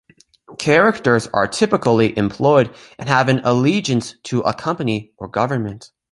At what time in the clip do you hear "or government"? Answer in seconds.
5.17-5.91